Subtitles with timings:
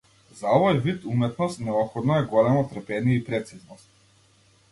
[0.37, 3.93] За овој вид уметност неопходно е големо трпение и прецизност.